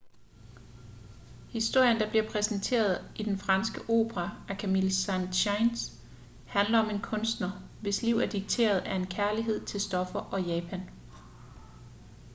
historien 1.49 1.99
der 1.99 2.09
bliver 2.09 2.29
præsenteret 2.31 3.11
i 3.15 3.23
den 3.23 3.37
franske 3.37 3.81
opera 3.89 4.29
af 4.49 4.57
camille 4.57 4.89
saint-saens 4.93 5.93
handler 6.47 6.79
om 6.79 6.89
en 6.89 7.01
kunstner 7.01 7.51
hvis 7.81 8.01
liv 8.03 8.15
er 8.17 8.25
dikteret 8.29 8.79
af 8.79 8.95
en 8.95 9.07
kærlighed 9.07 9.65
til 9.65 9.81
stoffer 9.81 10.19
og 10.19 10.43
japan 10.43 10.89